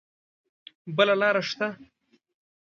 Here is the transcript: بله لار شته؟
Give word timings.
بله 0.95 1.13
لار 1.21 1.35
شته؟ 1.49 1.67